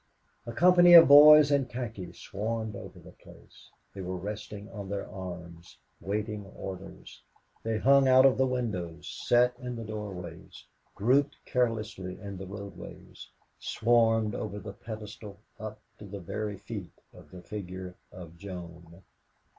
[0.47, 3.69] A company of boys in khaki swarmed over the place.
[3.93, 7.21] They were resting on their arms, waiting orders.
[7.61, 12.97] They hung out of the windows, sat in the doorways, grouped carelessly in the roadway,
[13.59, 19.03] swarmed over the pedestal up to the very feet of the figure of Joan.